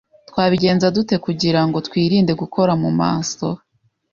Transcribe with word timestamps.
Twabigenza 0.29 0.85
dute 0.95 1.15
kugiarango 1.25 1.77
twirinde 1.87 2.33
gukora 2.41 2.71
mumaso? 2.81 3.49